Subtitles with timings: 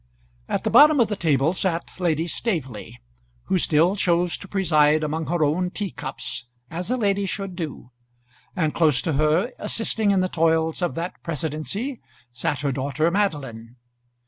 [0.49, 2.99] At the bottom of the table sat Lady Staveley,
[3.43, 7.91] who still chose to preside among her own tea cups as a lady should do;
[8.55, 12.01] and close to her, assisting in the toils of that presidency,
[12.31, 13.75] sat her daughter Madeline.